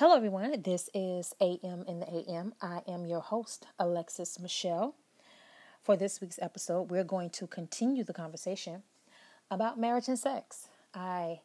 [0.00, 0.62] Hello, everyone.
[0.62, 2.54] This is AM in the AM.
[2.62, 4.94] I am your host, Alexis Michelle.
[5.82, 8.82] For this week's episode, we're going to continue the conversation
[9.50, 10.68] about marriage and sex.
[10.94, 11.40] I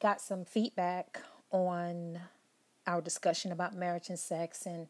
[0.00, 1.20] got some feedback
[1.52, 2.18] on
[2.88, 4.88] our discussion about marriage and sex and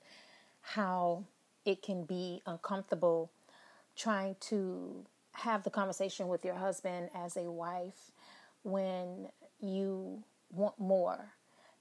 [0.63, 1.25] how
[1.67, 3.31] it can be uncomfortable
[3.97, 8.13] trying to have the conversation with your husband as a wife
[8.63, 9.29] when
[9.61, 11.35] you want more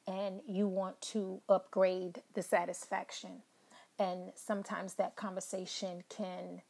[0.08, 3.44] and you want to upgrade the satisfaction.
[4.00, 6.62] And sometimes that conversation can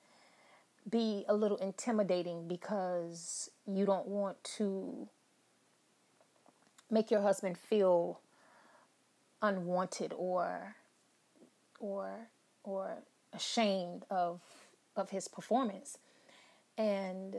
[0.89, 5.07] be a little intimidating because you don't want to
[6.89, 8.19] make your husband feel
[9.41, 10.75] unwanted or
[11.79, 12.27] or
[12.63, 12.97] or
[13.33, 14.41] ashamed of
[14.95, 15.97] of his performance
[16.77, 17.37] and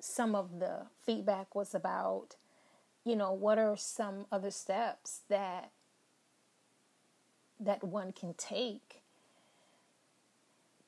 [0.00, 2.36] some of the feedback was about
[3.04, 5.70] you know, what are some other steps that
[7.60, 9.00] that one can take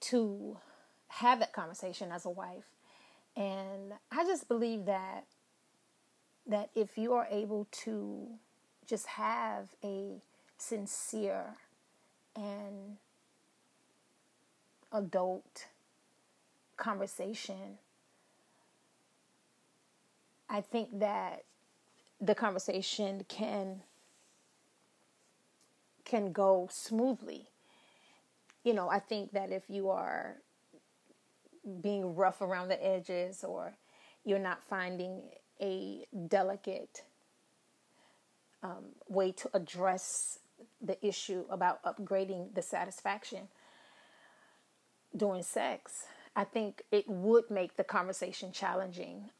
[0.00, 0.56] to
[1.08, 2.70] have that conversation as a wife?
[3.36, 5.26] And I just believe that
[6.46, 8.28] that if you are able to
[8.86, 10.22] just have a
[10.58, 11.56] sincere
[12.34, 12.96] and
[14.92, 15.66] adult
[16.76, 17.78] conversation,
[20.48, 21.44] I think that
[22.20, 23.82] the conversation can
[26.04, 27.48] can go smoothly.
[28.62, 30.36] You know, I think that if you are
[31.80, 33.74] being rough around the edges or
[34.24, 35.22] you're not finding
[35.60, 37.02] a delicate
[38.62, 40.38] um, way to address
[40.80, 43.48] the issue about upgrading the satisfaction
[45.16, 49.30] during sex, I think it would make the conversation challenging.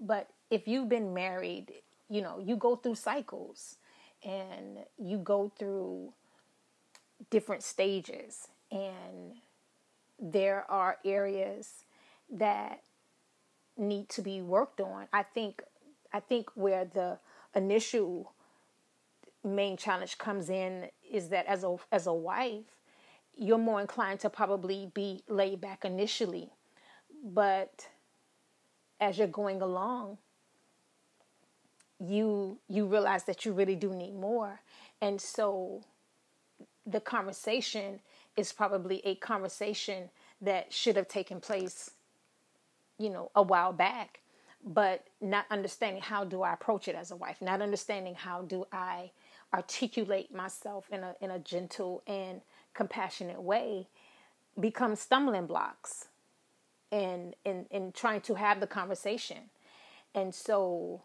[0.00, 1.72] But if you've been married,
[2.08, 3.76] you know, you go through cycles
[4.24, 6.12] and you go through
[7.28, 9.32] different stages and
[10.20, 11.84] there are areas
[12.30, 12.82] that
[13.76, 15.08] need to be worked on.
[15.12, 15.60] I think
[16.12, 17.18] I think where the
[17.56, 18.32] initial
[19.42, 22.78] main challenge comes in is that as a as a wife,
[23.36, 26.50] you're more inclined to probably be laid back initially.
[27.24, 27.88] But
[29.00, 30.18] as you're going along,
[32.00, 34.60] you you realize that you really do need more.
[35.00, 35.82] And so
[36.86, 38.00] the conversation
[38.36, 40.10] is probably a conversation
[40.40, 41.92] that should have taken place
[42.98, 44.20] you know a while back
[44.64, 48.64] but not understanding how do i approach it as a wife not understanding how do
[48.72, 49.10] i
[49.52, 52.40] articulate myself in a in a gentle and
[52.74, 53.88] compassionate way
[54.60, 56.06] become stumbling blocks
[56.90, 59.50] in in in trying to have the conversation.
[60.14, 61.02] And so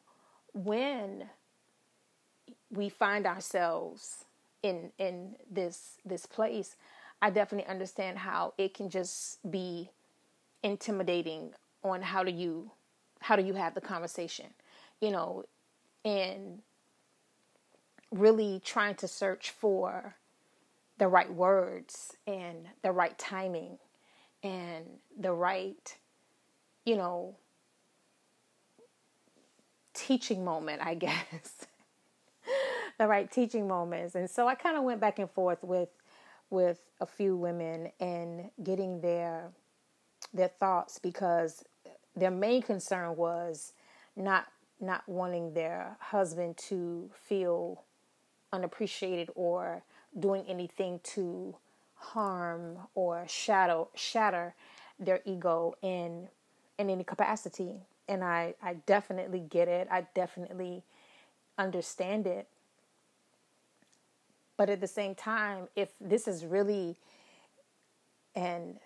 [0.54, 1.30] when
[2.72, 4.26] we find ourselves
[4.64, 6.76] in in this this place,
[7.22, 9.90] I definitely understand how it can just be
[10.64, 12.72] intimidating on how do you
[13.22, 14.48] how do you have the conversation,
[15.02, 15.44] you know,
[16.06, 16.60] and
[18.12, 20.16] really trying to search for
[20.98, 23.78] the right words and the right timing
[24.44, 24.86] and
[25.18, 25.98] the right,
[26.86, 27.36] you know,
[30.00, 31.66] teaching moment, I guess.
[32.98, 34.16] the right teaching moments.
[34.16, 35.90] And so I kind of went back and forth with
[36.50, 39.52] with a few women and getting their
[40.34, 41.64] their thoughts because
[42.16, 43.74] their main concern was
[44.16, 44.48] not
[44.82, 47.84] not wanting their husband to feel
[48.52, 49.84] unappreciated or
[50.20, 51.56] doing anything to
[51.96, 54.56] harm or shadow shatter
[55.00, 56.28] their ego in
[56.78, 57.76] in any capacity
[58.10, 59.88] and I, I definitely get it.
[59.90, 60.84] I definitely
[61.58, 62.48] understand it.
[64.58, 66.98] But at the same time, if this is really
[68.36, 68.80] an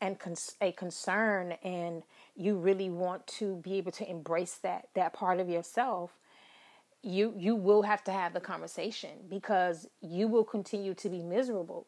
[0.00, 2.02] and cons- a concern and
[2.36, 6.18] you really want to be able to embrace that that part of yourself
[7.02, 11.86] you you will have to have the conversation because you will continue to be miserable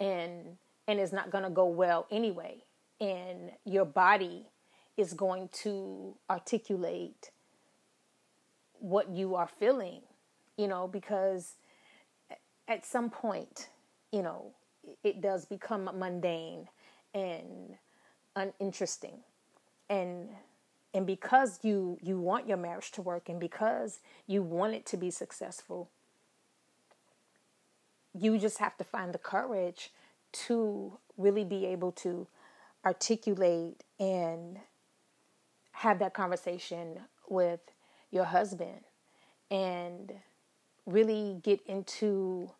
[0.00, 0.56] and
[0.88, 2.56] and it's not going to go well anyway
[3.00, 4.46] and your body
[4.96, 7.30] is going to articulate
[8.78, 10.00] what you are feeling,
[10.56, 11.54] you know, because
[12.68, 13.68] at some point,
[14.12, 14.52] you know,
[15.02, 16.68] it does become mundane
[17.12, 17.76] and
[18.36, 19.18] uninteresting.
[19.88, 20.28] And
[20.92, 24.96] and because you you want your marriage to work and because you want it to
[24.96, 25.90] be successful,
[28.18, 29.90] you just have to find the courage
[30.32, 32.26] to really be able to
[32.84, 34.58] articulate and
[35.74, 37.60] have that conversation with
[38.10, 38.80] your husband
[39.50, 40.12] and
[40.86, 42.50] really get into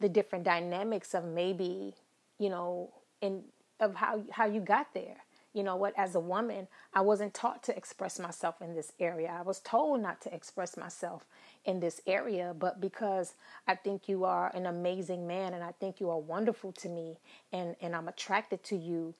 [0.00, 1.94] the different dynamics of maybe,
[2.38, 3.44] you know, in
[3.78, 5.16] of how how you got there.
[5.52, 9.34] You know what, as a woman, I wasn't taught to express myself in this area.
[9.36, 11.26] I was told not to express myself
[11.64, 13.34] in this area, but because
[13.66, 17.18] I think you are an amazing man and I think you are wonderful to me
[17.52, 19.14] and, and I'm attracted to you,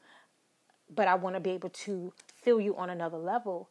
[0.95, 3.69] but I want to be able to feel you on another level.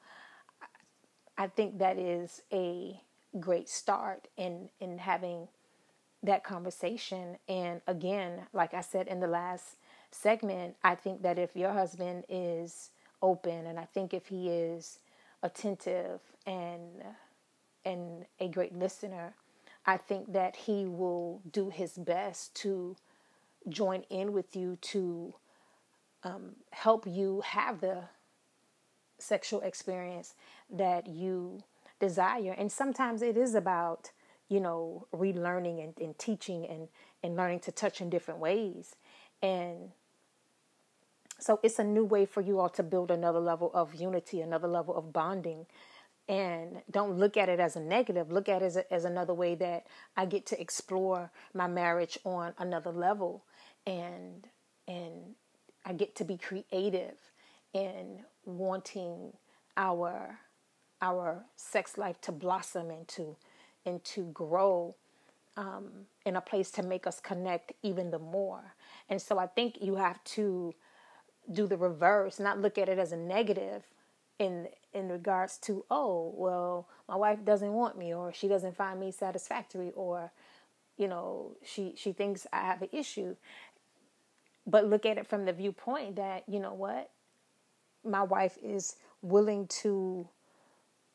[1.37, 2.99] I think that is a
[3.39, 5.47] great start in in having
[6.23, 7.37] that conversation.
[7.47, 9.77] And again, like I said in the last
[10.11, 12.89] segment, I think that if your husband is
[13.21, 14.99] open and I think if he is
[15.43, 17.03] attentive and
[17.85, 19.33] and a great listener,
[19.85, 22.95] I think that he will do his best to
[23.67, 25.33] join in with you to
[26.23, 28.03] um, help you have the
[29.17, 30.35] sexual experience
[30.69, 31.63] that you
[31.99, 32.55] desire.
[32.57, 34.11] And sometimes it is about,
[34.47, 36.87] you know, relearning and, and teaching and,
[37.23, 38.95] and learning to touch in different ways.
[39.41, 39.91] And
[41.39, 44.67] so it's a new way for you all to build another level of unity, another
[44.67, 45.65] level of bonding.
[46.27, 48.31] And don't look at it as a negative.
[48.31, 52.19] Look at it as, a, as another way that I get to explore my marriage
[52.23, 53.45] on another level,
[53.87, 54.47] and
[54.87, 55.35] and
[55.85, 57.17] I get to be creative
[57.73, 59.33] in wanting
[59.77, 60.39] our
[61.01, 63.37] our sex life to blossom and to
[63.85, 64.95] and to grow
[65.55, 65.89] um,
[66.25, 68.75] in a place to make us connect even the more.
[69.09, 70.73] And so I think you have to
[71.51, 73.83] do the reverse, not look at it as a negative
[74.39, 78.99] in in regards to oh well my wife doesn't want me or she doesn't find
[78.99, 80.31] me satisfactory or
[80.97, 83.35] you know she she thinks I have an issue
[84.69, 87.09] but look at it from the viewpoint that you know what?
[88.03, 90.27] My wife is willing to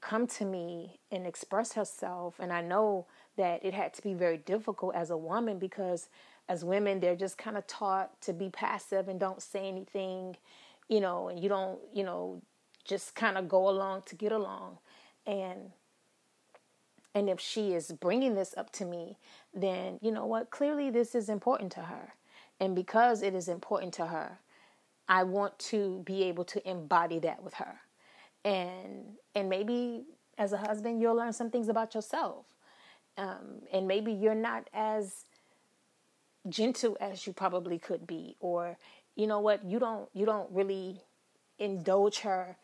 [0.00, 3.06] come to me and express herself and I know
[3.36, 6.08] that it had to be very difficult as a woman because
[6.48, 10.36] as women they're just kind of taught to be passive and don't say anything
[10.88, 12.42] you know and you don't you know
[12.84, 14.78] just kind of go along to get along.
[15.26, 15.70] And
[17.14, 19.16] and if she is bringing this up to me
[19.54, 20.50] then you know what?
[20.50, 22.14] Clearly this is important to her
[22.60, 24.38] and because it is important to her
[25.08, 27.80] i want to be able to embody that with her.
[28.44, 30.04] And and maybe
[30.38, 32.46] as a husband you'll learn some things about yourself.
[33.16, 35.24] Um, and maybe you're not as
[36.48, 38.36] gentle as you probably could be.
[38.40, 38.76] Or
[39.16, 41.00] you know what you don't you don't really
[41.58, 42.56] indulge her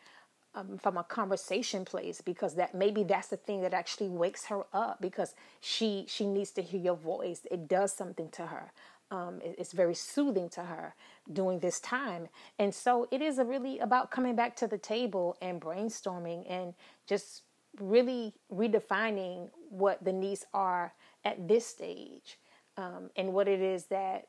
[0.55, 4.65] um, from a conversation place because that maybe that's the thing that actually wakes her
[4.73, 7.43] up because she she needs to hear your voice.
[7.51, 8.73] It does something to her
[9.11, 10.95] um, it's very soothing to her
[11.33, 12.29] during this time.
[12.59, 16.75] And so it is really about coming back to the table and brainstorming and
[17.07, 17.43] just
[17.79, 20.93] really redefining what the needs are
[21.25, 22.39] at this stage
[22.77, 24.29] um, and what it is that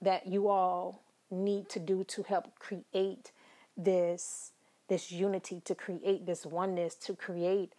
[0.00, 3.32] that you all need to do to help create
[3.76, 4.52] this
[4.86, 7.72] this unity, to create this oneness, to create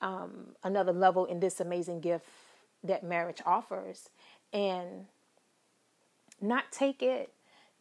[0.00, 2.26] um, another level in this amazing gift
[2.84, 4.10] that marriage offers,
[4.52, 5.06] and
[6.40, 7.32] not take it,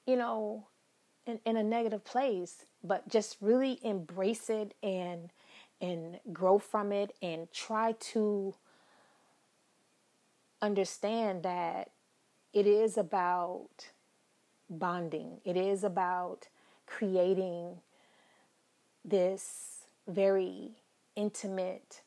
[0.05, 0.67] you know,
[1.25, 5.31] in, in a negative place, but just really embrace it and
[5.81, 8.55] and grow from it and try to
[10.61, 11.91] understand that
[12.53, 13.89] it is about
[14.69, 16.47] bonding, it is about
[16.85, 17.81] creating
[19.03, 20.71] this very
[21.15, 22.01] intimate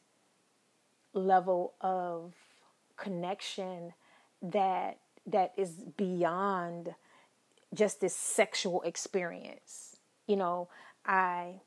[1.12, 2.32] level of
[2.96, 3.92] connection
[4.40, 6.94] that that is beyond
[7.74, 9.96] just this sexual experience.
[10.26, 10.68] You know,
[11.04, 11.60] I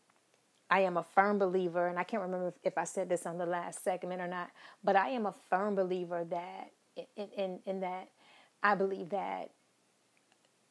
[0.70, 3.38] I am a firm believer, and I can't remember if, if I said this on
[3.38, 4.52] the last segment or not,
[4.84, 6.72] but I am a firm believer that
[7.18, 8.10] in, in, in that
[8.64, 9.52] I believe that,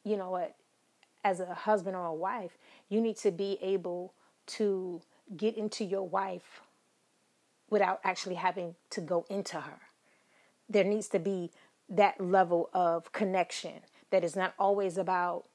[0.03, 0.55] you know what,
[1.23, 2.57] as a husband or a wife,
[2.89, 4.13] you need to be able
[4.47, 5.01] to
[5.37, 6.61] get into your wife
[7.69, 9.79] without actually having to go into her.
[10.67, 11.51] There needs to be
[11.91, 15.45] that level of connection that is not always about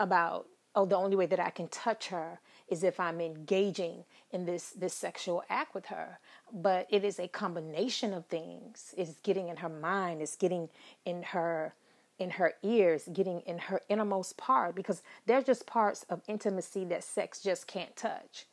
[0.00, 4.46] about oh the only way that I can touch her is if I'm engaging in
[4.46, 6.18] this this sexual act with her.
[6.52, 8.94] But it is a combination of things.
[8.96, 10.68] It's getting in her mind, it's getting
[11.04, 11.74] in her
[12.18, 17.04] in her ears, getting in her innermost part, because there's just parts of intimacy that
[17.04, 18.46] sex just can't touch.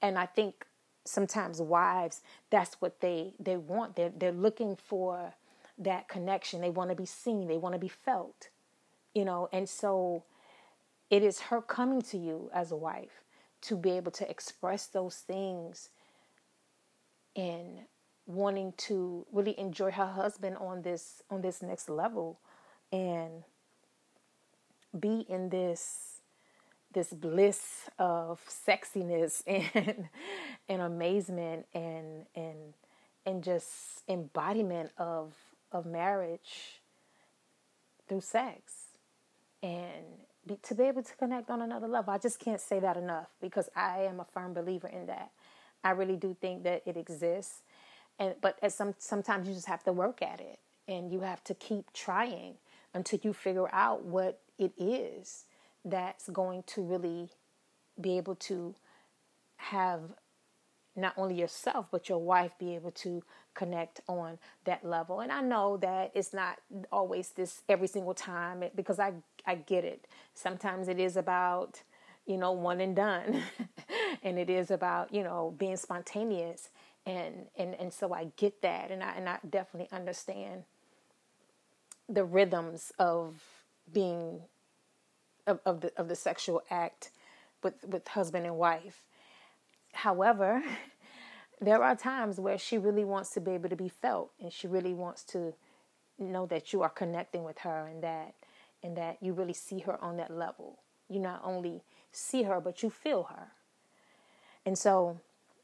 [0.00, 0.66] And I think
[1.04, 3.96] sometimes wives, that's what they they want.
[3.96, 5.34] They're they're looking for
[5.78, 6.60] that connection.
[6.60, 7.48] They want to be seen.
[7.48, 8.48] They want to be felt.
[9.14, 10.24] You know, and so
[11.10, 13.22] it is her coming to you as a wife
[13.62, 15.90] to be able to express those things
[17.34, 17.80] in
[18.26, 22.38] wanting to really enjoy her husband on this on this next level
[22.92, 23.44] and
[24.98, 26.20] be in this
[26.92, 29.42] this bliss of sexiness
[29.74, 30.08] and
[30.68, 32.74] and amazement and and
[33.26, 35.34] and just embodiment of
[35.72, 36.80] of marriage
[38.08, 38.72] through sex
[39.62, 40.04] and
[40.46, 42.12] be, to be able to connect on another level.
[42.12, 45.30] I just can't say that enough because I am a firm believer in that.
[45.84, 47.62] I really do think that it exists,
[48.18, 51.42] and but at some sometimes you just have to work at it, and you have
[51.44, 52.54] to keep trying
[52.94, 55.44] until you figure out what it is
[55.84, 57.30] that's going to really
[58.00, 58.74] be able to
[59.56, 60.00] have
[60.96, 63.22] not only yourself but your wife be able to
[63.54, 65.20] connect on that level.
[65.20, 66.58] And i know that it's not
[66.90, 69.12] always this every single time eh, because i
[69.46, 70.06] i get it.
[70.34, 71.82] Sometimes it is about
[72.26, 73.42] you know one and done
[74.22, 76.70] and it is about you know being spontaneous.
[77.04, 80.62] And and and so i get that and i and i definitely understand
[82.08, 83.42] the rhythms of
[83.92, 84.42] being
[85.46, 87.10] of, of the of the sexual act
[87.62, 89.04] with with husband and wife
[89.92, 90.62] However,
[91.60, 94.66] there are times where she really wants to be able to be felt and she
[94.66, 95.54] really wants to
[96.18, 98.34] know that you are connecting with her and that
[98.82, 100.78] and that you really see her on that level.
[101.08, 103.48] You not only see her but you feel her.
[104.66, 105.20] And so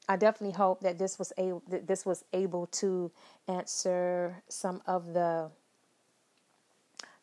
[0.09, 3.11] I definitely hope that this was able that this was able to
[3.47, 5.51] answer some of the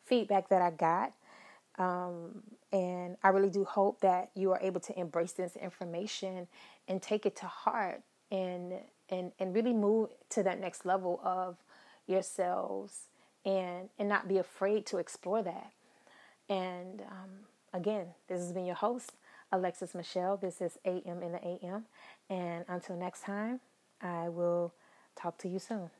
[0.04, 1.12] feedback that I got.
[1.78, 6.46] Um, and I really do hope that you are able to embrace this information
[6.88, 8.74] and take it to heart and
[9.08, 11.56] and and really move to that next level of
[12.06, 13.08] yourselves
[13.44, 15.72] and and not be afraid to explore that.
[16.48, 17.30] And um,
[17.72, 19.12] again, this has been your host,
[19.52, 20.36] Alexis Michelle.
[20.36, 21.86] This is AM in the AM.
[22.30, 23.60] And until next time,
[24.00, 24.74] I will
[25.16, 25.90] talk to you soon.